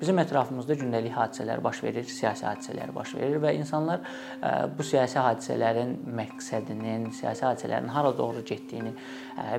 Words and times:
bizim 0.00 0.18
ətrafımızda 0.22 0.76
gündəlik 0.80 1.14
hadisələr 1.16 1.62
baş 1.64 1.82
verir, 1.84 2.06
siyasi 2.08 2.46
hadisələr 2.46 2.92
baş 2.94 3.14
verir 3.18 3.40
və 3.42 3.54
insanlar 3.58 4.04
bu 4.78 4.86
siyasi 4.86 5.18
hadisələrin 5.18 5.94
məqsədinin, 6.18 7.08
siyasi 7.18 7.46
hadisələrin 7.46 7.90
hara 7.92 8.12
doğru 8.18 8.44
getdiyini 8.46 8.94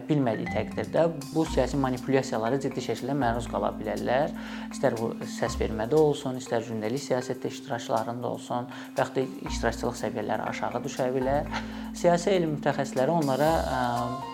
bilmədiyi 0.09 0.51
təqdirdə 0.53 1.05
bu 1.33 1.45
siyasi 1.53 1.79
manipulyasiyalara 1.79 2.59
ciddi 2.63 2.83
şəkildə 2.89 3.15
məruz 3.19 3.49
qala 3.51 3.71
bilərlər. 3.79 4.33
İstər 4.73 4.97
bu 4.99 5.11
səs 5.37 5.57
vermədə 5.59 5.99
olsun, 5.99 6.39
istər 6.41 6.63
gündəlik 6.67 7.03
siyasətdə 7.07 7.51
iştiraklarında 7.53 8.33
olsun 8.33 8.69
və 8.97 9.03
yaxud 9.03 9.19
da 9.19 9.49
iştirakçılıq 9.53 9.99
səviyyələri 10.03 10.47
aşağı 10.51 10.83
düşə 10.85 11.09
bilər. 11.15 11.49
Siyasi 11.99 12.35
elm 12.37 12.57
mütəxəssisləri 12.57 13.15
onlara 13.15 13.51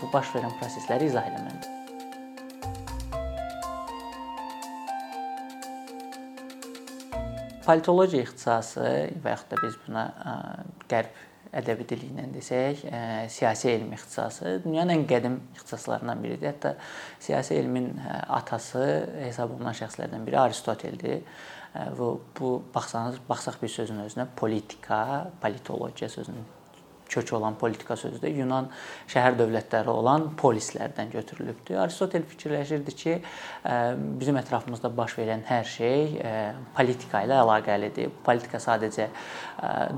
bu 0.02 0.12
baş 0.14 0.36
verən 0.38 0.54
prosesləri 0.62 1.12
izah 1.12 1.34
etməlidir. 1.34 1.75
Politologiya 7.66 8.26
ixtisası 8.26 8.90
və 9.24 9.32
yaxud 9.34 9.54
da 9.54 9.62
biz 9.64 9.78
buna 9.88 10.04
qərb 10.92 11.24
ədəbi 11.56 11.86
dili 11.88 12.10
ilə 12.12 12.26
desək, 12.34 12.84
siyasi 13.32 13.70
elm 13.72 13.94
ixtisası 13.96 14.58
dünyanın 14.66 15.00
ən 15.00 15.06
qədim 15.10 15.38
ixtisaslarından 15.56 16.24
biridir. 16.24 16.52
Hətta 16.52 16.74
siyasi 17.24 17.56
elmin 17.58 17.94
atası 18.06 18.84
hesab 19.24 19.56
olunan 19.56 19.78
şəxslərdən 19.78 20.28
biri 20.28 20.40
Aristoteldir. 20.42 21.24
Bu 21.98 22.10
bu 22.40 22.52
baxsanız, 22.76 23.18
baxsaq 23.30 23.58
bir 23.62 23.72
sözün 23.72 24.04
özünə 24.06 24.28
politika, 24.36 25.32
politologiya 25.42 26.10
sözünün 26.10 26.55
kökü 27.10 27.36
olan 27.36 27.56
politika 27.60 27.96
sözü 27.96 28.20
də 28.24 28.32
Yunan 28.36 28.70
şəhər 29.12 29.36
dövlətləri 29.40 29.92
olan 29.92 30.30
polislərdən 30.40 31.12
götürülübdür. 31.14 31.78
Aristotel 31.84 32.24
fikirləşirdi 32.30 32.96
ki, 32.96 33.18
bizim 34.22 34.40
ətrafımızda 34.42 34.90
baş 34.98 35.18
verən 35.20 35.44
hər 35.48 35.68
şey 35.70 36.16
politika 36.78 37.22
ilə 37.28 37.42
əlaqəlidir. 37.44 38.10
Politika 38.26 38.62
sadəcə 38.64 39.10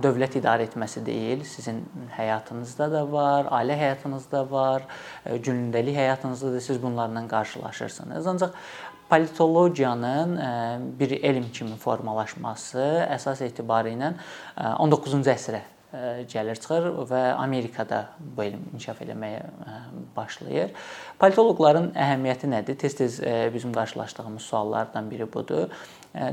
dövlət 0.03 0.39
idarə 0.41 0.67
etməsi 0.67 1.05
deyil, 1.05 1.45
sizin 1.47 1.83
həyatınızda 2.17 2.91
da 2.91 3.05
var, 3.11 3.51
ailə 3.61 3.77
həyatınızda 3.79 4.43
var, 4.51 4.85
gündəlik 5.25 5.95
həyatınızda 5.97 6.53
da 6.53 6.61
siz 6.61 6.83
bunlarla 6.83 7.27
qarşılaşırsınız. 7.27 8.27
Ancaq 8.27 8.49
politologiyanın 9.09 10.39
bir 10.99 11.11
elm 11.23 11.45
kimi 11.53 11.77
formalaşması 11.79 13.07
əsas 13.15 13.43
etibarı 13.45 13.95
ilə 13.95 14.13
19-cu 14.59 15.23
əsrə 15.31 15.61
gəlir 15.93 16.59
çıxır 16.59 16.89
və 17.07 17.21
Amerikada 17.39 18.01
bu 18.19 18.43
elm 18.43 18.63
inkişaf 18.73 18.99
eləməyə 19.05 19.43
başlayır. 20.15 20.73
Politoloqların 21.19 21.93
əhəmiyyəti 21.95 22.49
nədir? 22.51 22.75
Tez-tez 22.81 23.21
bizim 23.53 23.71
qarşılaşdığımız 23.73 24.41
suallardan 24.41 25.07
biri 25.11 25.27
budur. 25.33 25.69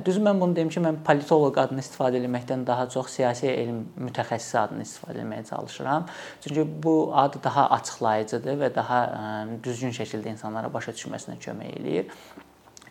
Düzü 0.05 0.21
mən 0.25 0.41
bunu 0.41 0.57
deyim 0.57 0.73
ki, 0.73 0.81
mən 0.81 0.99
politoloq 1.07 1.59
adını 1.61 1.85
istifadə 1.85 2.19
etməkdən 2.19 2.65
daha 2.67 2.89
çox 2.91 3.13
siyasi 3.15 3.47
elm 3.53 3.83
mütəxəssisi 4.09 4.59
adını 4.59 4.87
istifadə 4.87 5.23
etməyə 5.23 5.45
çalışıram. 5.51 6.09
Çünki 6.41 6.65
bu 6.83 7.13
ad 7.15 7.37
daha 7.45 7.69
açıqlayıcıdır 7.79 8.59
və 8.63 8.75
daha 8.75 8.99
düzgün 9.63 9.95
şəkildə 9.95 10.35
insanlara 10.35 10.73
başa 10.73 10.97
düşməsinə 10.97 11.39
kömək 11.39 11.79
eləyir. 11.79 12.11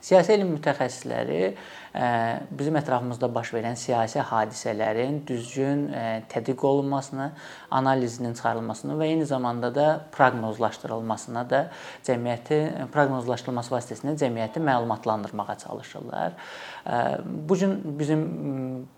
Siyasi 0.04 0.34
elm 0.36 0.50
mütəxəssisləri 0.58 1.54
bizim 2.58 2.76
ətrafımızda 2.80 3.28
baş 3.32 3.52
verən 3.54 3.78
siyasi 3.78 4.20
hadisələrin 4.26 5.20
düzgün 5.28 5.86
tədqiq 6.32 6.66
olunmasını, 6.66 7.28
analizinin 7.72 8.34
çıxarılmasını 8.34 8.98
və 8.98 9.12
eyni 9.12 9.28
zamanda 9.30 9.70
da 9.76 9.88
proqnozlaşdırılmasına 10.12 11.44
da 11.50 11.60
cəmiyyəti 12.08 12.60
proqnozlaşdırılması 12.95 13.76
vasitəsilə 13.76 14.16
cəmiyyəti 14.20 14.64
məlumatlandırmağa 14.66 15.58
çalışırlar. 15.64 16.34
Bu 17.26 17.56
gün 17.56 18.00
bizim 18.00 18.26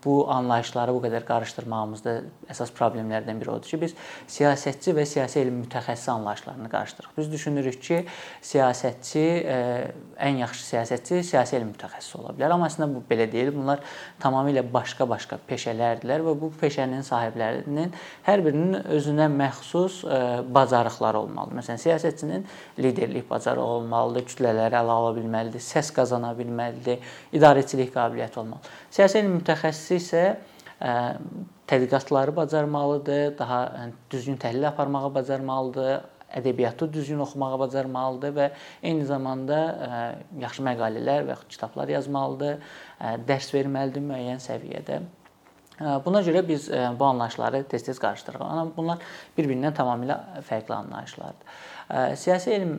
bu 0.04 0.16
anlayışları 0.32 0.94
bu 0.96 1.04
qədər 1.04 1.28
qarışdırmağımızda 1.28 2.16
əsas 2.50 2.72
problemlərdən 2.74 3.38
biri 3.38 3.52
odur 3.52 3.68
ki, 3.68 3.80
biz 3.84 3.94
siyasətçi 4.26 4.96
və 4.96 5.04
siyasi 5.06 5.42
elm 5.44 5.60
mütəxəssisi 5.66 6.10
anlayışlarını 6.16 6.72
qarışdırırıq. 6.72 7.14
Biz 7.18 7.32
düşünürük 7.32 7.78
ki, 7.82 8.02
siyasətçi 8.42 9.28
ən 10.16 10.42
yaxşı 10.42 10.64
siyasətçi 10.96 11.28
siyasi 11.30 11.56
elm 11.56 11.72
mütəxəssisi 11.72 12.16
ola 12.18 12.32
bilər, 12.34 12.52
amma 12.54 12.68
əslində 12.70 12.88
bu 12.90 13.02
belə 13.08 13.26
deyil. 13.30 13.52
Bunlar 13.54 13.82
tamamilə 14.22 14.62
başqa-başqa 14.72 15.38
peşələrdirlər 15.48 16.24
və 16.24 16.34
bu 16.40 16.50
peşənin 16.60 17.04
sahiblərinin 17.06 17.92
hər 18.26 18.42
birinin 18.44 18.80
özünə 18.96 19.28
məxsus 19.32 20.02
e, 20.04 20.20
bacarıqları 20.54 21.20
olmalıdır. 21.20 21.60
Məsələn, 21.60 21.82
siyasətçinin 21.84 22.46
liderlik 22.78 23.28
bacarığı 23.30 23.62
olmalıdır, 23.62 24.26
kütlələri 24.30 24.80
ələ 24.80 24.98
ala 24.98 25.14
bilməlidir, 25.18 25.64
səs 25.64 25.92
qazana 25.96 26.32
bilməlidir, 26.38 27.04
idarəçilik 27.36 27.92
qabiliyyəti 27.94 28.42
olmalıdır. 28.42 28.82
Siyasi 28.90 29.22
elm 29.22 29.38
mütəxəssisi 29.40 30.00
isə 30.00 30.26
e, 30.80 30.98
tədqiqatları 31.70 32.36
bacarmalıdır, 32.36 33.38
daha 33.38 33.64
e, 33.66 33.88
düzgün 34.10 34.36
təhlil 34.42 34.68
aparmağı 34.68 35.14
bacarmalıdır, 35.14 36.15
ədəbiyyatı 36.34 36.88
düzgün 36.92 37.20
oxumağı 37.22 37.58
bacarmalıdır 37.58 38.32
və 38.36 38.48
eyni 38.82 39.04
zamanda 39.06 39.60
yaxşı 40.40 40.64
məqalələr 40.66 41.28
və 41.28 41.36
kitablar 41.48 41.92
yazmalıdır, 41.94 42.58
dərs 43.28 43.52
verməlidir 43.54 44.04
müəyyən 44.04 44.42
səviyyədə. 44.42 45.00
Buna 46.04 46.22
görə 46.24 46.40
biz 46.48 46.70
bu 46.98 47.04
anlayışları 47.04 47.62
tez-tez 47.68 47.98
qarışdırırıq. 48.00 48.42
Amma 48.42 48.70
bunlar 48.76 49.02
bir-birindən 49.36 49.74
tamamilə 49.76 50.42
fərqli 50.48 50.72
anlayışlardır. 50.72 51.58
Siyasi 51.86 52.50
elm 52.50 52.72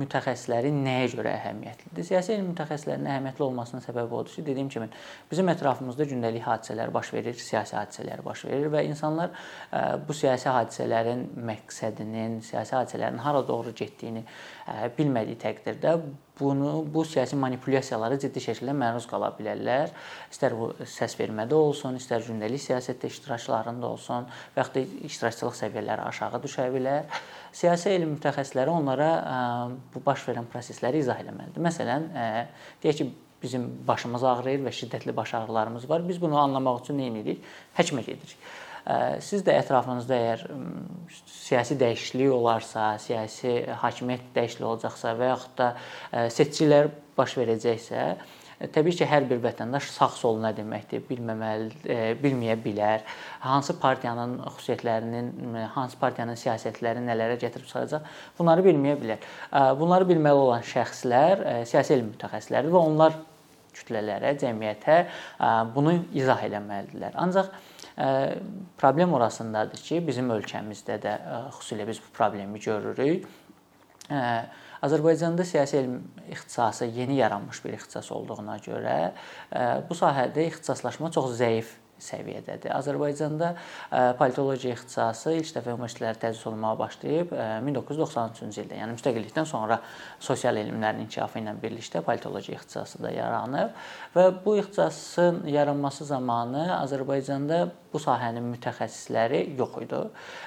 mütəxəssisləri 0.00 0.70
nəyə 0.72 1.10
görə 1.12 1.34
əhəmiyyətlidir? 1.36 2.06
Siyasi 2.08 2.32
elm 2.38 2.46
mütəxəssislərinin 2.54 3.10
əhəmiyyətli 3.12 3.44
olmasının 3.44 3.84
səbəbi 3.84 4.16
odur 4.16 4.32
ki, 4.32 4.44
dediyim 4.46 4.70
kimi 4.72 4.88
bizim 5.28 5.50
ətrafımızda 5.52 6.06
gündəlik 6.08 6.46
hadisələr 6.46 6.92
baş 6.94 7.12
verir, 7.18 7.36
siyasi 7.36 7.76
hadisələr 7.76 8.24
baş 8.24 8.46
verir 8.48 8.72
və 8.72 8.86
insanlar 8.88 9.36
bu 10.08 10.16
siyasi 10.16 10.48
hadisələrin 10.48 11.26
məqsədinin, 11.50 12.40
siyasi 12.48 12.78
hadisələrin 12.78 13.20
hara 13.20 13.44
doğru 13.44 13.76
getdiyini 13.76 14.24
bilmədiyi 14.96 15.36
təqdirdə 15.44 15.98
bunu 16.40 16.86
bu 16.94 17.04
siyasi 17.04 17.36
manipulyasiyalara 17.36 18.16
ciddi 18.22 18.40
şəkildə 18.40 18.72
məruz 18.72 19.04
qala 19.10 19.28
bilərlər. 19.36 19.90
İstər 20.32 20.54
bu 20.56 20.70
səs 20.88 21.18
vermədə 21.18 21.58
olsun, 21.58 21.98
istər 22.00 22.24
gündəlik 22.24 22.62
siyasətdə 22.64 23.10
iştiraklarında 23.12 23.90
olsun 23.90 24.24
və 24.54 24.62
yaxud 24.62 24.78
da 24.78 25.04
iştirakçılıq 25.10 25.58
səviyyələri 25.58 26.06
aşağı 26.08 26.40
düşə 26.46 26.70
bilər. 26.72 27.20
Siyasi 27.52 27.90
elm 27.96 28.14
mütəxəssisləri 28.16 28.70
onlara 28.70 29.10
bu 29.94 30.02
baş 30.06 30.24
verən 30.28 30.46
prosesləri 30.50 31.02
izah 31.02 31.18
etməlidir. 31.22 31.62
Məsələn, 31.64 32.08
deyək 32.82 33.02
ki, 33.02 33.08
bizim 33.42 33.68
başımız 33.88 34.24
ağrıyır 34.24 34.64
və 34.66 34.72
şiddətli 34.76 35.16
baş 35.16 35.34
ağrılarımız 35.34 35.88
var. 35.90 36.08
Biz 36.08 36.20
bunu 36.20 36.38
anlamaq 36.38 36.82
üçün 36.84 37.00
nə 37.00 37.08
edirik? 37.10 37.46
Həkimə 37.78 38.04
gedirik. 38.06 38.36
Siz 39.24 39.44
də 39.44 39.54
ətrafınızda 39.60 40.16
əgər 40.16 40.44
siyasi 41.28 41.76
dəyişiklik 41.80 42.32
olarsa, 42.32 42.94
siyasi 42.98 43.54
hakimiyyət 43.82 44.30
dəyişikliyi 44.36 44.68
olacaqsa 44.68 45.14
və 45.18 45.32
yaxud 45.34 45.56
da 45.58 45.68
seçkilər 46.32 46.88
baş 47.18 47.36
verəcəksə, 47.40 48.04
təbii 48.74 48.96
ki, 48.98 49.06
hər 49.08 49.26
bir 49.30 49.40
vətəndaş 49.44 49.88
sağ-sol 49.94 50.40
nə 50.42 50.52
deməkdir 50.56 51.04
bilməməli, 51.08 51.96
bilməyə 52.20 52.58
bilər. 52.64 53.06
Hansı 53.44 53.76
partiyanın 53.80 54.36
xüsusiyyətlərinin, 54.44 55.56
hansı 55.76 55.98
partiyanın 56.00 56.38
siyasətləri 56.40 57.02
nələrə 57.06 57.38
gətirib 57.40 57.68
çıxaracaq, 57.70 58.06
bunları 58.38 58.66
bilməyə 58.68 59.00
bilər. 59.00 59.26
Bunları 59.80 60.08
bilməli 60.12 60.44
olan 60.44 60.64
şəxslər 60.74 61.44
siyasi 61.70 61.96
elm 61.96 62.12
mütəxəssisləridir 62.12 62.76
və 62.76 62.84
onlar 62.92 63.18
kütlələrə, 63.74 64.36
cəmiyyətə 64.42 65.02
bunu 65.74 66.00
izah 66.18 66.42
etməlidirlər. 66.48 67.16
Ancaq 67.22 67.52
Problem 68.78 69.12
orasındadır 69.12 69.80
ki, 69.84 69.98
bizim 70.06 70.30
ölkəmizdə 70.32 70.96
də 71.02 71.16
xüsusilə 71.52 71.84
biz 71.88 71.98
bu 72.00 72.12
problemi 72.16 72.60
görürük. 72.60 73.26
Azərbaycanda 74.86 75.44
siyasi 75.44 75.76
elm 75.82 76.00
ixtisası 76.32 76.88
yeni 76.96 77.20
yaranmış 77.20 77.64
bir 77.64 77.76
ixtisas 77.76 78.10
olduğuna 78.12 78.56
görə 78.64 78.96
bu 79.88 79.96
sahədə 79.98 80.46
ixtisaslaşma 80.48 81.12
çox 81.12 81.36
zəif 81.42 81.76
səviyyədədir. 82.00 82.72
Azərbaycanda 82.72 83.50
politologiya 84.18 84.72
ixtisası 84.76 85.34
ilk 85.36 85.50
dəfə 85.56 85.74
universitetlərdə 85.76 86.22
tədris 86.24 86.46
olunmağa 86.48 86.72
başlayıb 86.80 87.34
1993-cü 87.66 88.64
ildə, 88.64 88.78
yəni 88.80 88.96
müstəqillikdən 88.96 89.48
sonra 89.48 89.80
sosial 90.22 90.56
elmlərin 90.60 91.04
inkişafı 91.04 91.42
ilə 91.42 91.54
birlikdə 91.60 92.02
politologiya 92.06 92.56
ixtisası 92.60 93.02
da 93.04 93.12
yaranıb 93.14 93.76
və 94.16 94.26
bu 94.44 94.56
ixtisasın 94.62 95.44
yaranması 95.52 96.08
zamanı 96.08 96.66
Azərbaycanda 96.78 97.66
bu 97.92 98.00
sahənin 98.00 98.46
mütəxəssisləri 98.54 99.44
yox 99.58 99.80
idi 99.84 100.00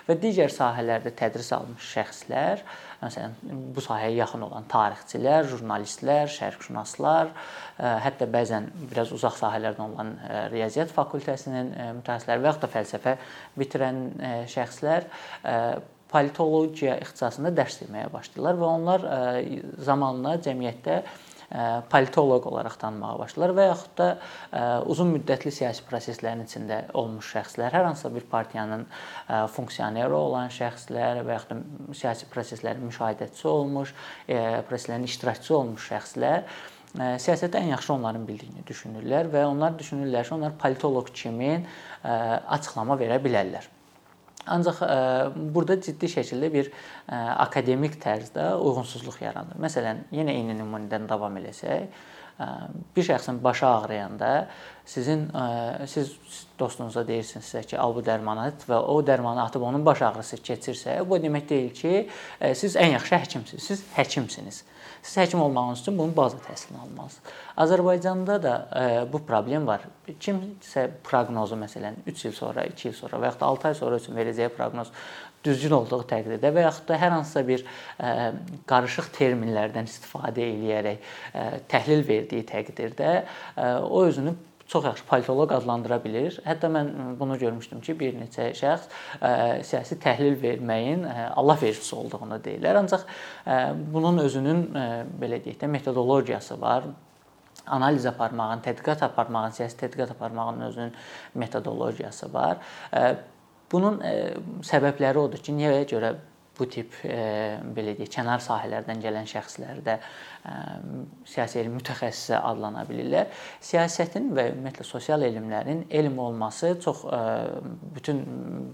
və 0.08 0.18
digər 0.26 0.52
sahələrdə 0.54 1.14
tədris 1.20 1.52
almış 1.56 1.94
şəxslər 1.98 2.64
Məsələn, 3.04 3.34
bu 3.76 3.84
sahəyə 3.84 4.14
yaxın 4.16 4.46
olan 4.48 4.68
tarixçilər, 4.72 5.48
jurnalistlər, 5.52 6.30
şərqşünaslar, 6.32 7.32
e, 7.32 7.90
hətta 8.06 8.28
bəzən 8.32 8.70
biraz 8.92 9.12
uzaq 9.16 9.36
sahələrdən 9.42 9.84
olan 9.90 10.14
e, 10.16 10.44
riyaziyyat 10.54 10.94
fakültəsinin 10.96 11.74
e, 11.74 11.90
mütəxəssisləri 12.00 12.44
və 12.44 12.50
yaxud 12.52 12.64
da 12.64 12.72
fəlsəfə 12.78 13.16
bitirən 13.60 14.00
şəxslər 14.54 15.10
politologiya 16.14 16.96
ixtisasında 17.02 17.52
dərs 17.58 17.80
deməyə 17.82 18.10
başlayırlar 18.14 18.60
və 18.62 18.68
onlar 18.70 19.06
zamanla 19.82 20.38
cəmiyyətdə 20.46 21.00
politoloq 21.90 22.48
olaraq 22.50 22.78
tanımağa 22.82 23.18
başlayırlar 23.20 23.56
və 23.58 23.66
yaxud 23.68 23.98
da 24.00 24.08
uzun 24.90 25.12
müddətli 25.14 25.52
siyasi 25.54 25.86
proseslərin 25.90 26.46
içində 26.48 26.80
olmuş 26.98 27.34
şəxslər, 27.36 27.74
hər 27.76 27.90
hansısa 27.90 28.14
bir 28.16 28.26
partiyanın 28.32 28.88
funksioneri 29.54 30.18
olan 30.18 30.50
şəxslər 30.54 31.22
və 31.28 31.38
yaxud 31.38 31.54
da 31.54 31.98
siyasi 32.00 32.30
proseslərin 32.34 32.88
müşahidəçisi 32.90 33.48
olmuş, 33.52 33.94
proseslərin 34.70 35.06
iştirakçısı 35.10 35.58
olmuş 35.60 35.92
şəxslər 35.94 36.48
siyasətdə 36.94 37.58
ən 37.58 37.72
yaxşı 37.74 37.94
onların 37.96 38.26
bildiyini 38.28 38.66
düşünürlər 38.70 39.30
və 39.34 39.46
onlar 39.50 39.74
düşünürlər 39.80 40.28
ki, 40.28 40.36
onlar 40.36 40.58
politoloq 40.62 41.10
kimi 41.14 41.56
açıqlama 42.04 42.98
verə 43.02 43.18
bilərlər. 43.24 43.66
Ancaq 44.52 44.82
ə, 44.84 44.96
burada 45.56 45.78
ciddi 45.80 46.10
şəkildə 46.12 46.50
bir 46.52 46.70
ə, 46.70 47.20
akademik 47.46 47.96
tərzdə 48.04 48.50
uyğunsuzluq 48.60 49.22
yaranır. 49.24 49.60
Məsələn, 49.64 50.04
yenə 50.12 50.36
eyni 50.36 50.58
nümunədən 50.60 51.08
davam 51.08 51.38
eləsək, 51.40 51.88
bir 52.96 53.06
şəxsin 53.08 53.44
başı 53.44 53.66
ağrıyanda 53.66 54.48
sizin 54.86 55.28
siz 55.88 56.12
dostunuza 56.60 57.06
deyirsinizsə 57.08 57.64
ki, 57.68 57.78
al 57.80 57.94
bu 57.96 58.04
dərmanı 58.04 58.50
və 58.68 58.80
o 58.90 59.00
dərmanı 59.06 59.46
atıb 59.46 59.64
onun 59.64 59.86
baş 59.86 60.02
ağrısı 60.10 60.42
keçirsə, 60.44 60.98
bu 61.08 61.22
demək 61.24 61.48
deyil 61.50 61.74
ki, 61.78 61.94
siz 62.56 62.76
ən 62.76 62.98
yaxşı 62.98 63.16
həkimsiniz. 63.16 63.68
Siz 63.70 63.84
həkimsiniz. 63.96 64.64
Siz 65.04 65.18
həkim 65.18 65.40
olmağınız 65.44 65.82
üçün 65.82 65.98
bunun 65.98 66.16
baza 66.16 66.38
təhsilini 66.46 66.80
almalısınız. 66.80 67.34
Azərbaycanda 67.60 68.38
da 68.44 68.54
ə, 68.72 68.84
bu 69.12 69.20
problem 69.28 69.68
var. 69.68 69.84
Kimsə 70.08 70.86
proqnozu 71.04 71.58
məsələn 71.60 71.98
3 72.08 72.26
il 72.30 72.36
sonra, 72.38 72.64
2 72.72 72.88
il 72.88 72.96
sonra 72.96 73.20
və 73.20 73.28
yaxud 73.28 73.42
da 73.42 73.50
6 73.52 73.68
ay 73.68 73.76
sonra 73.82 74.00
üçün 74.00 74.16
verəcəyi 74.16 74.54
proqnoz 74.56 74.94
düzgün 75.46 75.76
olduğu 75.80 76.02
təqdirdə 76.10 76.54
və 76.56 76.66
yaxud 76.68 76.88
da 76.90 76.98
hər 77.00 77.14
hansısa 77.18 77.44
bir 77.48 77.66
ə, 77.66 78.32
qarışıq 78.70 79.12
terminlərdən 79.18 79.90
istifadə 79.90 80.46
eləyərək 80.48 80.98
ə, 81.34 81.46
təhlil 81.72 82.04
verdiyi 82.08 82.48
təqdirdə 82.50 83.14
ə, 83.20 83.70
o 83.84 84.04
özünü 84.08 84.36
çox 84.74 84.86
yaxşı 84.86 85.06
politoloq 85.06 85.52
adlandıra 85.54 86.00
bilir. 86.04 86.40
Hətta 86.48 86.70
mən 86.72 86.90
bunu 87.20 87.38
görmüşdüm 87.38 87.82
ki, 87.84 87.98
bir 88.00 88.16
neçə 88.18 88.50
şəxs 88.58 88.88
ə, 89.20 89.32
siyasi 89.68 90.00
təhlil 90.02 90.38
verməyin 90.42 91.04
ə, 91.06 91.30
Allah 91.38 91.60
vericisi 91.62 91.96
olduğunu 91.96 92.40
deyirlər. 92.46 92.80
Ancaq 92.82 93.04
ə, 93.04 93.60
bunun 93.94 94.24
özünün 94.24 94.64
ə, 94.72 94.86
belə 95.22 95.42
deyək 95.44 95.60
də 95.62 95.72
metodologiyası 95.78 96.60
var 96.62 96.88
analiz 97.68 98.06
aparmağın, 98.06 98.64
tədqiqat 98.66 99.06
aparmağın, 99.06 99.54
siyasi 99.56 99.78
tədqiqat 99.80 100.12
aparmağın 100.18 100.62
özünün 100.68 100.94
metodologiyası 101.36 102.34
var. 102.34 102.58
Bunun 103.74 104.00
səbəbləri 104.66 105.20
odur 105.24 105.42
ki, 105.42 105.56
niyə 105.58 105.84
görə 105.90 106.14
bu 106.58 106.68
tip 106.70 106.94
belə 107.04 107.96
deyək, 107.98 108.12
kənar 108.14 108.44
sahələrdən 108.46 109.02
gələn 109.02 109.30
şəxslərdə 109.30 109.98
siyasi 111.26 111.60
elm 111.62 111.78
mütəxəssisi 111.78 112.36
adlana 112.36 112.84
bilirlər. 112.90 113.30
Siyasətin 113.64 114.32
və 114.36 114.50
ümumiyyətlə 114.52 114.84
sosial 114.84 115.24
elmlərin 115.24 115.86
elm 115.90 116.18
olması 116.20 116.74
çox 116.84 117.06
bütün 117.96 118.20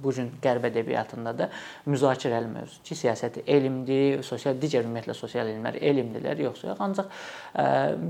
bu 0.03 0.13
gün 0.15 0.31
qərb 0.41 0.65
ədəbiyyatında 0.71 1.35
da 1.37 1.49
müzakirəli 1.85 2.49
mövzudur 2.55 2.83
ki, 2.89 2.97
siyasət 3.03 3.41
elmdir, 3.45 4.23
sosial 4.25 4.57
digər 4.57 4.87
ümumiyyətlə 4.87 5.15
sosial 5.17 5.51
elmlər 5.53 5.77
elmdirlər 5.77 6.41
yoxsa 6.47 6.71
yox. 6.71 6.81
Ancaq 6.87 7.07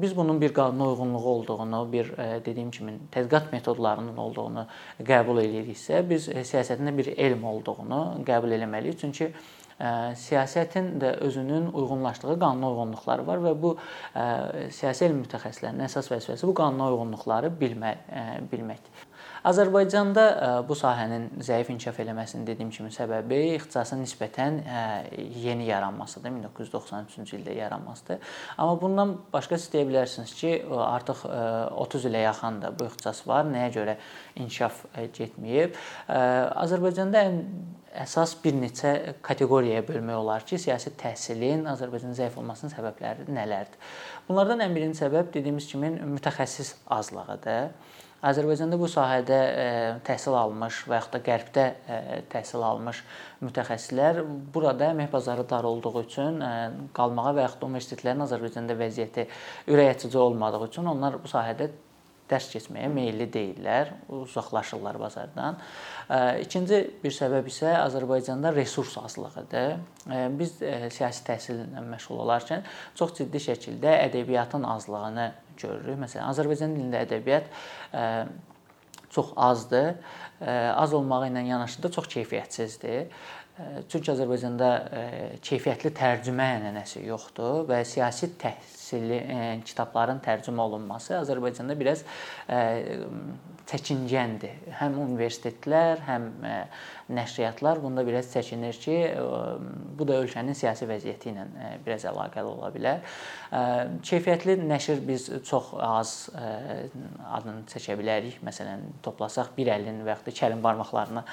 biz 0.02 0.16
bunun 0.16 0.42
bir 0.42 0.54
qanuna 0.54 0.90
uyğunluğu 0.94 1.26
olduğunu, 1.36 1.84
bir 1.92 2.14
dediyim 2.46 2.72
kimi 2.72 2.98
tədqiqat 3.12 3.52
metodlarının 3.52 4.18
olduğunu 4.18 4.68
qəbul 5.04 5.44
ediriksə, 5.44 6.02
biz 6.10 6.30
siyasətin 6.32 6.88
də 6.88 6.98
bir 6.98 7.14
elm 7.18 7.44
olduğunu 7.44 8.24
qəbul 8.28 8.56
etməliyik. 8.56 9.00
Çünki 9.04 9.34
siyasətin 10.24 10.96
də 11.02 11.14
özünün 11.26 11.70
uyğunlaşdığı 11.74 12.40
qanuna 12.40 12.72
uyğunluqları 12.74 13.28
var 13.28 13.44
və 13.44 13.54
bu 13.62 13.76
siyasi 14.76 15.06
elm 15.08 15.24
mütəxəssislərinin 15.24 15.88
əsas 15.88 16.12
vəzifəsi 16.12 16.48
bu 16.50 16.56
qanuna 16.58 16.92
uyğunluqları 16.92 17.54
bilmək 17.62 18.10
bilməkdir. 18.52 19.06
Azərbaycanda 19.48 20.24
bu 20.68 20.76
sahənin 20.76 21.30
zəif 21.40 21.70
inkişaf 21.72 22.02
eləməsinin 22.04 22.44
dediyim 22.44 22.74
kimi 22.76 22.90
səbəbi 22.92 23.38
ixtisasın 23.56 24.02
nisbətən 24.04 24.58
yeni 25.40 25.70
yaranmasıdır. 25.70 26.34
1993-cü 26.60 27.40
ildə 27.40 27.56
yaranmasıdır. 27.56 28.20
Amma 28.58 28.76
bundan 28.82 29.16
başqa 29.32 29.58
siz 29.58 29.72
deyə 29.72 29.88
bilərsiniz 29.88 30.36
ki, 30.42 30.54
artıq 30.68 31.24
30 31.72 32.10
ilə 32.12 32.26
yaxındır 32.26 32.76
bu 32.80 32.92
ixtisas 32.92 33.24
var. 33.32 33.48
Nəyə 33.48 33.72
görə 33.80 33.96
inkişaf 34.36 34.84
getməyib? 35.16 35.80
Azərbaycanda 36.12 37.24
ən 37.30 37.44
əsas 38.04 38.36
bir 38.44 38.60
neçə 38.60 39.16
kateqoriyaya 39.70 39.86
bölmək 39.88 40.18
olar 40.18 40.46
ki, 40.46 40.58
siyasi 40.58 40.92
təhsilin 40.98 41.68
Azərbaycanda 41.70 42.18
zəif 42.18 42.38
olmasının 42.40 42.74
səbəbləri 42.74 43.30
nələrdir? 43.30 43.78
Bunlardan 44.28 44.64
ən 44.66 44.76
birinci 44.76 45.00
səbəb 45.04 45.32
dediyimiz 45.34 45.68
kimi 45.70 45.92
mütəxəssis 46.16 46.76
azlığıdır. 46.90 47.72
Azərbaycanda 48.20 48.76
bu 48.76 48.88
sahədə 48.92 49.40
təhsil 50.04 50.36
almış 50.36 50.82
və 50.90 50.98
yaxud 50.98 51.14
da 51.14 51.20
Qərbdə 51.24 51.66
təhsil 52.32 52.64
almış 52.68 53.04
mütəxəssislər 53.46 54.24
burada 54.54 54.90
əmək 54.92 55.12
bazarı 55.14 55.46
dar 55.48 55.64
olduğu 55.64 56.02
üçün 56.02 56.42
qalmağa 56.94 57.32
və 57.38 57.46
yaxud 57.46 57.62
da 57.62 57.70
universitetlərin 57.70 58.26
Azərbaycanda 58.26 58.76
vəziyyəti 58.76 59.30
ürəkaçıcı 59.72 60.20
olmadığı 60.20 60.66
üçün 60.68 60.92
onlar 60.92 61.16
bu 61.24 61.32
sahədə 61.32 61.70
dərs 62.30 62.50
keçməyə 62.54 62.90
meylli 62.94 63.26
deyillər, 63.34 63.92
uzaqlaşırlar 64.14 65.00
bazardan. 65.02 65.58
İkinci 66.44 66.80
bir 67.04 67.14
səbəb 67.16 67.50
isə 67.50 67.74
Azərbaycanda 67.82 68.54
resurs 68.56 68.98
azlığıdır. 69.02 69.80
Biz 70.40 70.56
siyasi 70.96 71.26
təhsillə 71.28 71.84
məşğul 71.90 72.22
olarkən 72.26 72.66
çox 73.00 73.18
ciddi 73.22 73.42
şəkildə 73.50 73.96
ədəbiyyatın 74.10 74.68
azlığını 74.76 75.28
görürük. 75.60 75.98
Məsələn, 76.06 76.30
Azərbaycan 76.30 76.78
dilində 76.78 77.04
ədəbiyyat 77.08 77.52
çox 79.10 79.34
azdır. 79.36 79.94
Az 80.78 80.94
olmağı 80.94 81.28
ilə 81.32 81.46
yanaşı 81.50 81.84
da 81.84 81.92
çox 81.92 82.08
keyfiyyətsizdir. 82.14 83.10
Çünki 83.92 84.14
Azərbaycanda 84.14 84.70
keyfiyyətli 85.44 85.92
tərcümə 85.98 86.46
ənənəsi 86.60 87.02
yoxdur 87.10 87.66
və 87.68 87.82
siyasi 87.84 88.32
təhsili 88.90 89.62
kitabların 89.66 90.20
tərcümə 90.24 90.66
olunması 90.66 91.16
Azərbaycanda 91.20 91.76
biraz 91.78 92.04
çəkincəndir. 93.70 94.72
Həm 94.80 94.98
universitetlər, 95.04 96.02
həm 96.08 96.30
nəşriyyatlar 97.14 97.82
bunda 97.84 98.06
biraz 98.06 98.32
çəkinir 98.34 98.80
ki, 98.82 98.96
bu 99.98 100.08
da 100.10 100.20
ölkənin 100.24 100.58
siyasi 100.58 100.88
vəziyyəti 100.90 101.34
ilə 101.34 101.46
biraz 101.86 102.06
əlaqəli 102.10 102.50
ola 102.50 102.72
bilər. 102.74 103.04
Keyfiyyətli 104.06 104.58
nəşr 104.64 105.04
biz 105.06 105.28
çox 105.46 105.74
az 105.86 106.16
adını 106.34 107.68
çəkə 107.70 107.98
bilərik. 108.00 108.42
Məsələn, 108.46 108.88
toplasaq 109.06 109.54
bir 109.58 109.74
əlin 109.76 110.02
və 110.06 110.16
yaxud 110.16 110.30
da 110.30 110.36
iki 110.36 110.46
əlin 110.50 110.66
barmaqlarına 110.66 111.26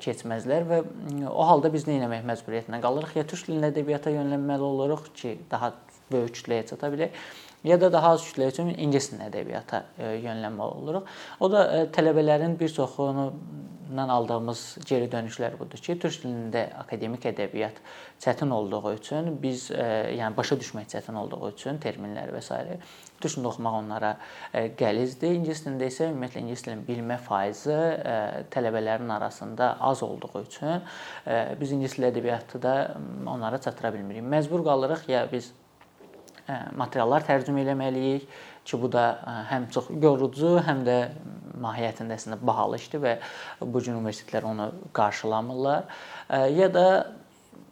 keçməzlər 0.00 0.68
və 0.70 0.82
o 1.28 1.44
halda 1.48 1.72
biz 1.72 1.88
nə 1.88 2.00
etmək 2.00 2.26
məcburiyyətində 2.32 2.80
qalırıq? 2.84 3.16
Ya 3.20 3.28
türk 3.28 3.48
dilində 3.48 3.72
ədəbiyyata 3.74 4.16
yönəlməli 4.16 4.68
oluruq 4.72 5.12
ki, 5.16 5.36
daha 5.50 5.74
böyük 6.12 6.36
kütləyə 6.40 6.66
çata 6.72 6.92
bilək 6.92 7.16
ya 7.64 7.80
da 7.80 7.92
daha 7.92 8.14
az 8.16 8.24
kütlə 8.24 8.48
üçün 8.48 8.70
ingilis 8.72 9.10
dilində 9.10 9.28
ədəbiyyata 9.28 9.82
yönəlməli 10.24 10.76
oluruq. 10.80 11.10
O 11.40 11.50
da 11.52 11.64
tələbələrin 11.92 12.56
bir 12.60 12.72
çoxundan 12.72 14.12
aldığımız 14.16 14.62
geri 14.88 15.10
dönüşlər 15.12 15.58
budur 15.60 15.82
ki, 15.82 15.98
türk 16.00 16.22
dilində 16.22 16.64
akademik 16.80 17.26
ədəbiyyat 17.28 17.82
çətin 18.24 18.54
olduğu 18.56 18.94
üçün 18.94 19.36
biz 19.42 19.68
yəni 19.74 20.32
başa 20.36 20.56
düşmək 20.56 20.88
çətin 20.94 21.20
olduğu 21.20 21.52
üçün 21.52 21.82
terminləri 21.84 22.32
və 22.32 22.40
s. 22.40 22.80
türk 23.20 23.36
dilində 23.36 23.52
oxumaq 23.52 23.78
onlara 23.82 24.16
qəlizdir. 24.80 25.36
İngilis 25.36 25.64
dilində 25.66 25.92
isə 25.92 26.08
ümumiyyətlə 26.08 26.44
ingilis 26.46 26.64
dilini 26.64 26.88
bilmə 26.88 27.20
faizi 27.20 27.76
tələbələrin 28.56 29.12
arasında 29.20 29.76
az 29.80 30.02
olduğu 30.02 30.46
üçün 30.46 30.80
biz 31.60 31.72
ingilis 31.72 31.98
dili 31.98 32.08
ədəbiyyatı 32.08 32.62
da 32.62 32.76
onlara 33.26 33.60
çatdıra 33.60 33.92
bilmirik. 33.94 34.24
Məcbur 34.24 34.64
qalırıq 34.64 35.08
ya 35.12 35.28
biz 35.32 35.52
materiallar 36.78 37.24
tərcümə 37.26 37.64
eləməliyik 37.64 38.26
ki, 38.64 38.78
bu 38.80 38.90
da 38.92 39.04
həm 39.50 39.70
çox 39.74 39.88
yorucu, 40.02 40.56
həm 40.66 40.84
də 40.86 40.98
mahiyyətində 41.60 42.16
əslində 42.16 42.38
bahalı 42.40 42.78
işdir 42.80 43.02
və 43.04 43.16
bu 43.60 43.82
gün 43.82 43.98
universitetlər 43.98 44.46
onu 44.50 44.68
qarşılamırlar. 44.96 45.88
Ya 46.56 46.68
da 46.72 46.86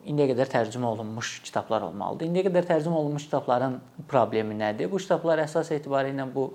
indiyə 0.08 0.30
qədər 0.32 0.50
tərcümə 0.52 0.88
olunmuş 0.88 1.38
kitablar 1.44 1.84
olmalıdır. 1.88 2.28
İndiyə 2.30 2.48
qədər 2.48 2.68
tərcümə 2.70 3.00
olunmuş 3.00 3.26
kitabların 3.28 3.78
problemi 4.08 4.56
nədir? 4.58 4.90
Bu 4.90 5.00
kitablar 5.02 5.42
əsas 5.44 5.72
etibarilə 5.76 6.26
bu 6.32 6.50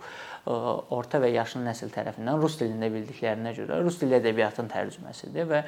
orta 0.45 1.21
və 1.23 1.31
yaşlı 1.33 1.63
nəsil 1.67 1.91
tərəfindən 1.93 2.41
rus 2.41 2.57
dilində 2.59 2.89
bildiklərinə 2.93 3.53
görə 3.57 3.81
rus 3.83 3.99
dili 4.01 4.17
ədəbiyyatının 4.19 4.71
tərcüməsidir 4.73 5.49
və 5.51 5.63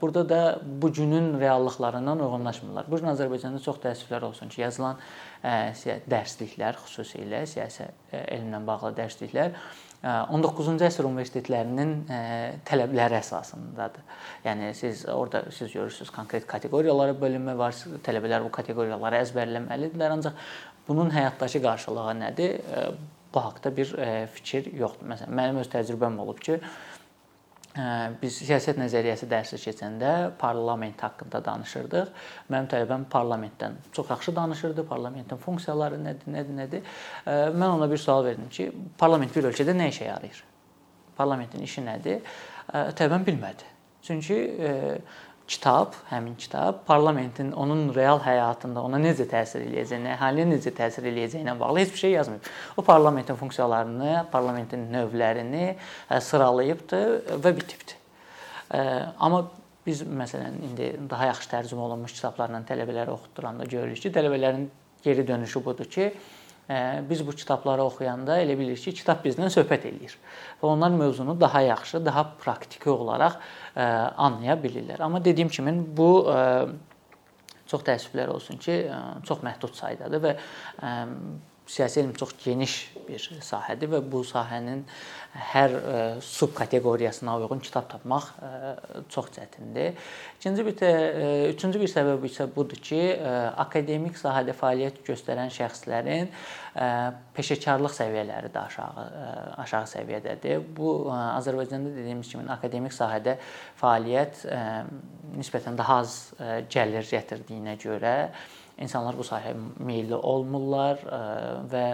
Burada 0.00 0.28
da 0.28 0.60
bu 0.64 0.92
günün 0.92 1.40
reallıqlarından 1.40 2.20
uyğunlaşmırlar. 2.20 2.86
Bu 2.88 2.96
gün 2.96 3.10
Azərbaycanda 3.12 3.60
çox 3.60 3.76
təəssüflər 3.82 4.24
olsun 4.24 4.48
ki, 4.48 4.62
yazılan 4.62 4.96
dərsliklər, 6.08 6.78
xüsusilə 6.86 7.42
siyasi 7.46 7.90
elmlə 8.12 8.62
bağlı 8.66 8.94
dərsliklər 8.96 9.52
19-cu 9.98 10.76
əsr 10.86 11.08
universitetlərinin 11.08 11.92
tələbləri 12.68 13.18
əsasındadır. 13.18 14.04
Yəni 14.46 14.70
siz 14.78 15.04
orada 15.10 15.42
siz 15.50 15.72
görürsüz 15.74 16.10
konkret 16.14 16.46
kateqoriyalara 16.46 17.16
bölünmə 17.18 17.56
var. 17.58 17.74
Tələbələr 18.06 18.46
bu 18.46 18.52
kateqoriyaları 18.54 19.20
əzbərləməlidirlər. 19.24 20.14
Ancaq 20.16 20.38
bunun 20.88 21.10
həyatdakı 21.12 21.60
qarşılığı 21.66 22.14
nədir? 22.22 22.60
Bu 23.34 23.42
haqqda 23.44 23.74
bir 23.76 23.90
fikir 24.32 24.70
yoxdur. 24.72 25.10
Məsələn, 25.10 25.34
mənim 25.34 25.58
öz 25.60 25.68
təcrübəm 25.74 26.14
olub 26.22 26.38
ki, 26.40 26.60
biz 28.22 28.38
siyasət 28.40 28.78
nəzəriyyəsi 28.80 29.28
dərsi 29.30 29.58
keçəndə 29.62 30.12
parlament 30.40 31.02
haqqında 31.04 31.40
danışırdıq. 31.44 32.10
Mənim 32.50 32.68
tələbəm 32.72 33.06
parlamentdən 33.12 33.76
çox 33.92 34.10
yaxşı 34.10 34.34
danışırdı. 34.36 34.86
Parlamentin 34.88 35.40
funksiyaları 35.42 36.00
nədir, 36.02 36.32
nədir, 36.34 36.56
nədir? 36.58 36.92
Mən 37.28 37.68
ona 37.68 37.90
bir 37.90 38.00
sual 38.02 38.24
verdim 38.24 38.48
ki, 38.50 38.70
parlament 38.98 39.34
bir 39.36 39.50
ölkədə 39.52 39.76
nə 39.76 39.90
işə 39.92 40.08
yarayır? 40.08 40.42
Parlamentin 41.16 41.62
işi 41.62 41.84
nədir? 41.86 42.34
Tələbəm 42.72 43.26
bilmədi. 43.28 43.74
Çünki 44.02 44.38
kitab, 45.48 45.94
həmin 46.10 46.34
kitab 46.36 46.82
parlamentin 46.86 47.52
onun 47.52 47.88
real 47.96 48.20
həyatında 48.20 48.82
ona 48.84 49.00
necə 49.00 49.24
təsir 49.28 49.64
eləyəcəyini, 49.64 50.12
əhaliyə 50.14 50.44
necə 50.50 50.72
təsir 50.76 51.06
eləyəcəyinə 51.08 51.54
bağlı 51.60 51.84
heç 51.84 51.94
bir 51.94 52.02
şey 52.02 52.12
yazmayıb. 52.18 52.50
O 52.76 52.84
parlamentin 52.84 53.38
funksiyalarını, 53.40 54.26
parlamentin 54.32 54.84
növlərini 54.92 55.70
sıralayıbdı 56.20 57.00
və 57.44 57.54
bitibdi. 57.56 57.96
Amma 59.18 59.46
biz 59.86 60.02
məsələn 60.04 60.58
indi 60.68 60.90
daha 61.10 61.30
yaxşı 61.30 61.48
tərcümə 61.54 61.86
olunmuş 61.86 62.18
kitablarla 62.18 62.60
tələbələrə 62.68 63.14
oxutduranda 63.14 63.64
görürük 63.64 64.04
ki, 64.04 64.12
tələbələrin 64.12 64.68
geri 65.04 65.24
dönüşü 65.28 65.64
budur 65.64 65.88
ki, 65.88 66.10
biz 67.10 67.26
bu 67.26 67.32
kitabları 67.32 67.84
oxuyanda 67.88 68.36
elə 68.42 68.58
bilirik 68.58 68.82
ki, 68.84 68.92
kitab 69.00 69.22
bizlə 69.24 69.48
söhbət 69.52 69.86
eləyir 69.88 70.16
və 70.60 70.68
onlar 70.68 70.92
mövzunu 70.92 71.36
daha 71.40 71.62
yaxşı, 71.64 72.02
daha 72.04 72.26
praktiki 72.42 72.90
olaraq 72.92 73.38
anlaya 73.76 74.58
bilirlər. 74.60 75.00
Amma 75.02 75.22
dediyim 75.24 75.48
kimi 75.48 75.72
bu 75.96 76.10
çox 77.68 77.84
təəssüflər 77.88 78.34
olsun 78.34 78.60
ki, 78.60 78.82
çox 79.28 79.40
məhdud 79.44 79.74
saydadır 79.76 80.24
və 80.24 80.36
siyasi 81.68 82.00
elm 82.00 82.12
çox 82.12 82.32
geniş 82.44 82.74
bir 83.08 83.24
sahədir 83.44 83.90
və 83.92 84.00
bu 84.12 84.22
sahənin 84.24 84.82
hər 85.52 85.74
e, 85.76 86.00
subkateqoriyasına 86.24 87.36
uyğun 87.38 87.60
kitab 87.60 87.88
tapmaq 87.90 88.30
e, 88.40 88.50
çox 89.12 89.28
çətindir. 89.36 89.92
İkinci 90.40 90.66
bir 90.66 90.76
də 90.80 90.88
e, 90.90 91.26
üçüncü 91.52 91.80
bir 91.80 91.92
səbəb 91.92 92.24
isə 92.28 92.48
budur 92.54 92.80
ki, 92.88 93.00
akademik 93.56 94.16
sahədə 94.16 94.56
fəaliyyət 94.56 95.02
göstərən 95.06 95.52
şəxslərin 95.52 96.30
peşəkarlıq 97.36 97.94
səviyyələri 97.96 98.52
də 98.54 98.64
aşağı 98.64 99.06
aşağı 99.64 99.90
səviyyədədir. 99.92 100.62
Bu 100.76 101.10
Azərbaycanda 101.12 101.92
dediyimiz 101.96 102.30
kimi 102.32 102.48
akademik 102.52 102.94
sahədə 102.94 103.36
fəaliyyət 103.80 104.44
nisbətən 105.36 105.76
daha 105.78 106.00
az 106.04 106.16
gəlir 106.72 107.04
gətirdiyinə 107.12 107.76
görə 107.82 108.14
insanlar 108.82 109.16
bu 109.18 109.26
sahəyə 109.26 109.54
meylli 109.84 110.16
olmurlar 110.16 111.02
e, 111.02 111.20
və 111.72 111.84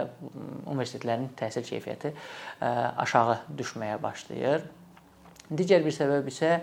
universitetlərin 0.71 1.31
təhsil 1.39 1.67
keyfiyyəti 1.67 2.13
e, 2.15 2.73
aşağı 3.05 3.39
düşməyə 3.59 4.01
başlayır. 4.03 4.67
Digər 5.55 5.85
bir 5.85 5.93
səbəb 5.93 6.29
isə 6.31 6.55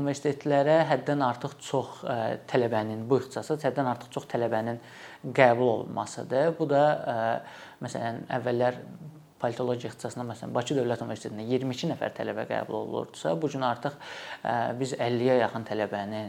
universitetlərə 0.00 0.78
həddən 0.88 1.24
artıq 1.26 1.58
çox 1.64 2.02
e, 2.04 2.18
tələbənin 2.50 3.06
bu 3.08 3.20
ixtisasa 3.20 3.58
həddən 3.68 3.90
artıq 3.94 4.12
çox 4.16 4.28
tələbənin 4.32 4.80
qəbul 5.36 5.74
olunmasıdır. 5.74 6.54
Bu 6.58 6.68
da 6.70 6.84
məsələn 7.84 8.24
əvvəllər 8.38 8.78
politologiya 9.40 9.90
ixtisasına 9.90 10.24
məsələn 10.28 10.54
Bakı 10.54 10.76
Dövlət 10.76 11.04
Universitetində 11.04 11.46
22 11.48 11.90
nəfər 11.94 12.14
tələbə 12.16 12.46
qəbul 12.50 12.76
olunurdusa, 12.80 13.34
bu 13.40 13.50
gün 13.52 13.64
artıq 13.66 13.96
biz 14.80 14.94
50-yə 14.98 15.38
yaxın 15.40 15.66
tələbəni 15.68 16.22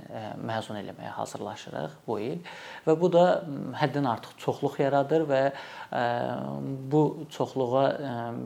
məzun 0.48 0.80
eləməyə 0.82 1.14
hazırlaşırıq 1.18 1.98
bu 2.08 2.20
il 2.24 2.54
və 2.88 2.96
bu 3.02 3.12
da 3.14 3.26
həddən 3.82 4.08
artıq 4.14 4.38
çoxluq 4.46 4.80
yaradır 4.84 5.28
və 5.32 5.42
bu 6.92 7.04
çoxluğa 7.36 7.86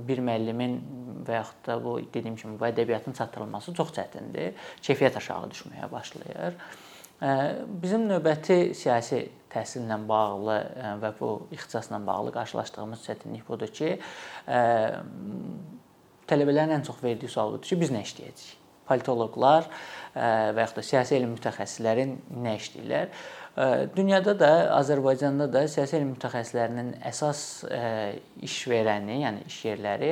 bir 0.08 0.24
müəllimin 0.26 0.80
və 1.28 1.40
yaxud 1.40 1.62
da 1.68 1.78
bu 1.84 2.00
dediyim 2.14 2.36
kimi 2.40 2.60
bu 2.60 2.68
ədəbiyyatın 2.70 3.18
çatdırılması 3.18 3.74
çox 3.78 3.94
çətindir. 3.96 4.54
Keyfiyyət 4.82 5.22
aşağı 5.22 5.50
düşməyə 5.54 5.92
başlayır. 5.92 6.60
Bizim 7.22 8.10
növbəti 8.10 8.74
siyasi 8.76 9.22
təhsillə 9.54 9.96
bağlı 10.10 10.58
və 11.00 11.12
bu 11.20 11.30
ixtisasla 11.56 12.02
bağlı 12.08 12.34
qarşılaşdığımız 12.36 13.06
çətinlik 13.08 13.48
budur 13.48 13.72
ki, 13.72 13.94
tələbələrin 16.28 16.76
ən 16.76 16.84
çox 16.84 17.00
verdiyi 17.04 17.32
sual 17.32 17.54
budur 17.54 17.70
ki, 17.70 17.80
biz 17.80 17.94
nə 17.96 18.04
işləyəcəyik? 18.04 18.62
Politoloqlar 18.86 19.66
və 20.14 20.62
yaxud 20.62 20.78
da 20.78 20.84
siyasi 20.86 21.16
elm 21.18 21.32
mütəxəssisləri 21.38 22.06
nə 22.44 22.58
işləyirlər? 22.60 23.16
Dünyada 23.96 24.36
da, 24.38 24.52
Azərbaycanda 24.76 25.48
da 25.54 25.64
siyasi 25.72 25.96
elm 26.02 26.12
mütəxəssislərinin 26.18 26.92
əsas 27.08 27.40
iş 28.44 28.60
verəni, 28.70 29.22
yəni 29.24 29.48
iş 29.48 29.64
yerləri 29.72 30.12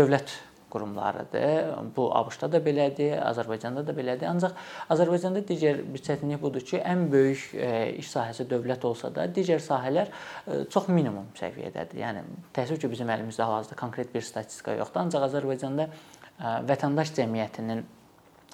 dövlət 0.00 0.32
qurumlarıdır. 0.74 1.72
Bu 1.96 2.08
ABŞ-da 2.18 2.50
da 2.52 2.60
belədir, 2.64 3.14
Azərbaycanda 3.22 3.84
da 3.86 3.94
belədir. 3.96 4.28
Ancaq 4.28 4.58
Azərbaycanda 4.92 5.44
digər 5.48 5.80
bir 5.94 6.04
çətinlik 6.04 6.42
budur 6.42 6.66
ki, 6.66 6.80
ən 6.82 7.06
böyük 7.12 7.46
e, 7.54 7.72
iş 8.02 8.10
sahəsi 8.12 8.48
dövlət 8.50 8.86
olsa 8.88 9.12
da, 9.14 9.28
digər 9.38 9.62
sahələr 9.62 10.10
e, 10.10 10.62
çox 10.74 10.90
minimum 10.92 11.30
səviyyədədir. 11.40 12.00
Yəni 12.02 12.24
təəssüf 12.56 12.82
ki, 12.82 12.90
bizim 12.92 13.12
əlimizdə 13.14 13.46
hal-hazırda 13.46 13.80
konkret 13.80 14.14
bir 14.14 14.26
statistika 14.26 14.76
yoxdur. 14.80 15.06
Ancaq 15.06 15.28
Azərbaycanda 15.30 15.88
e, 15.88 16.56
vətəndaş 16.70 17.14
cəmiyyətinin 17.20 17.84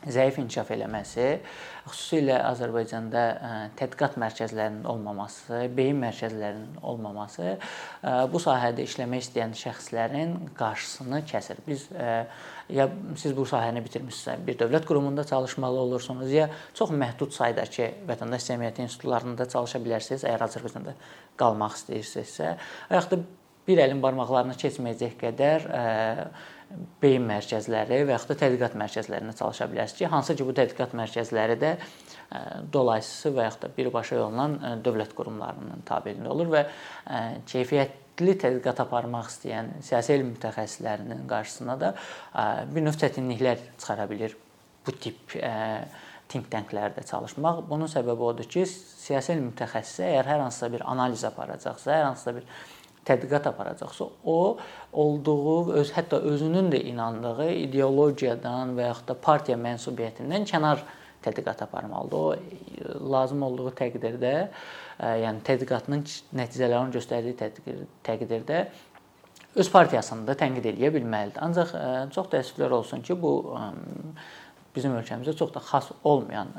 zəif 0.09 0.39
inkişaf 0.41 0.71
eləməsi, 0.73 1.27
xüsusilə 1.91 2.39
Azərbaycanda 2.49 3.25
tədqiqat 3.77 4.15
mərkəzlərinin 4.21 4.87
olmaması, 4.89 5.67
beyin 5.77 5.99
mərkəzlərinin 6.01 6.79
olmaması 6.87 7.57
bu 8.33 8.41
sahədə 8.41 8.85
işləmək 8.87 9.27
istəyən 9.27 9.53
şəxslərin 9.61 10.37
qarşısını 10.57 11.21
kəsir. 11.29 11.61
Biz 11.67 11.89
ya 12.71 12.87
siz 13.19 13.35
bu 13.37 13.45
sahəni 13.49 13.83
bitirmisinizsə, 13.85 14.39
bir 14.47 14.57
dövlət 14.61 14.87
qurumunda 14.89 15.25
çalışmalı 15.27 15.83
olursunuz, 15.89 16.31
ya 16.33 16.49
çox 16.79 16.95
məhdud 16.95 17.35
saydakı 17.35 17.91
vətəndaş 18.09 18.47
cəmiyyəti 18.53 18.87
institutlarında 18.87 19.49
çalışa 19.51 19.83
bilərsiniz, 19.83 20.25
əgər 20.29 20.47
Azərbaycanda 20.47 20.97
qalmaq 21.41 21.77
istəyirsinizsə, 21.81 22.55
və 22.89 23.01
yaxud 23.01 23.19
da 23.19 23.40
bir 23.71 23.81
əlin 23.87 24.03
barmaqlarını 24.03 24.57
keçməyəcək 24.61 25.15
qədər 25.21 25.69
beyin 27.03 27.25
mərkəzləri 27.27 28.05
və 28.07 28.15
yaxud 28.15 28.35
da 28.35 28.37
tədqiqat 28.45 28.77
mərkəzlərində 28.79 29.35
çalışa 29.39 29.67
bilərsiniz 29.73 29.99
ki, 29.99 30.07
hansı 30.13 30.37
ki 30.39 30.47
bu 30.47 30.55
tədqiqat 30.59 30.93
mərkəzləri 30.99 31.57
də 31.59 31.73
dolayısı 32.73 33.33
və 33.35 33.49
yaxud 33.49 33.65
da 33.65 33.73
birbaşa 33.79 34.21
yolla 34.21 34.77
dövlət 34.85 35.17
qurumlarının 35.19 35.83
tabeliyində 35.89 36.31
olur 36.31 36.53
və 36.53 36.63
keyfiyyətli 37.51 38.37
tədqiqat 38.45 38.85
aparmaq 38.85 39.33
istəyən 39.33 39.73
siyasi 39.87 40.15
elm 40.19 40.31
mütəxəssislərinin 40.37 41.27
qarşısına 41.31 41.77
da 41.81 41.95
bir 42.71 42.87
növ 42.87 43.01
çətinliklər 43.03 43.67
çıxara 43.73 44.07
bilər 44.13 44.39
bu 44.87 44.95
tip 44.95 45.35
think 46.31 46.47
tanklərdə 46.53 47.03
çalışmaq. 47.09 47.65
Bunun 47.67 47.91
səbəbi 47.91 48.27
odur 48.31 48.47
ki, 48.51 48.63
siyasi 48.67 49.35
elm 49.35 49.49
mütəxəssisi 49.51 50.05
əgər 50.07 50.29
hər 50.31 50.45
hansısa 50.45 50.69
bir 50.71 50.85
analiz 50.87 51.25
aparacaqsa, 51.27 51.91
hər 51.97 52.07
hansısa 52.13 52.37
bir 52.37 52.47
tədqiqat 53.09 53.47
aparacaqsa, 53.49 54.07
o 54.25 54.57
olduğu 54.93 55.73
öz 55.81 55.93
hətta 55.97 56.21
özünün 56.33 56.71
də 56.73 56.83
inandığı 56.93 57.51
ideologiyadan 57.65 58.75
və 58.77 58.91
yaxud 58.91 59.09
da 59.09 59.17
partiya 59.29 59.57
mənsubiyyətindən 59.61 60.45
kənar 60.51 60.85
tədqiqat 61.25 61.65
aparmalıdır. 61.65 62.17
O 62.17 63.11
lazım 63.13 63.43
olduğu 63.49 63.73
təqdirdə, 63.81 64.35
yəni 65.01 65.43
tədqiqatının 65.49 66.05
nəticələrinin 66.37 66.95
göstərdiyi 66.97 67.37
təqdirdə 68.07 68.63
öz 69.61 69.73
partiyasını 69.73 70.29
da 70.29 70.37
tənqid 70.39 70.69
eləyə 70.71 70.93
bilməlidir. 70.95 71.41
Ancaq 71.43 71.75
çox 72.15 72.31
təəssüflər 72.33 72.77
olsun 72.77 73.03
ki, 73.03 73.17
bu 73.21 73.33
bizim 74.75 74.95
ölkəmizdə 74.95 75.35
çox 75.37 75.51
da 75.55 75.61
xas 75.67 75.91
olmayan 76.07 76.53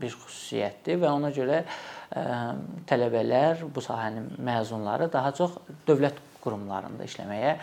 bir 0.00 0.14
xüsusiyyətdir 0.14 1.02
və 1.02 1.10
ona 1.12 1.28
görə 1.34 1.64
tələbələr, 2.08 3.66
bu 3.74 3.84
sahənin 3.84 4.30
məzunları 4.40 5.10
daha 5.12 5.32
çox 5.36 5.58
dövlət 5.88 6.16
qurumlarında 6.42 7.04
işləməyə 7.04 7.54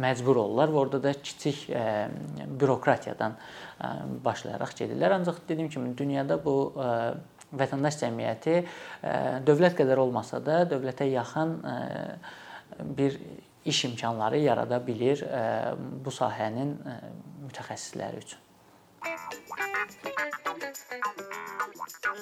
məcbur 0.00 0.40
olurlar 0.40 0.72
və 0.72 0.80
orada 0.84 1.02
da 1.04 1.12
kiçik 1.18 1.66
bürokratiyadan 2.60 3.36
başlayaraq 4.24 4.72
gedirlər. 4.78 5.18
Ancaq 5.18 5.42
dediyim 5.48 5.68
kimi 5.72 5.92
dünyada 5.98 6.38
bu 6.42 6.72
vətəndaş 7.56 8.00
cəmiyyəti 8.04 8.56
dövlət 9.46 9.76
qədər 9.82 10.00
olmasa 10.02 10.40
da 10.44 10.62
dövlətə 10.70 11.10
yaxın 11.10 11.58
bir 12.96 13.20
iş 13.66 13.84
imkanları 13.90 14.38
yarada 14.38 14.80
bilir 14.86 15.22
bu 16.04 16.10
sahənin 16.14 16.76
mütəxəssisləri 17.46 18.24
üçün. 18.24 18.40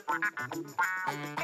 Bye. 0.02 1.43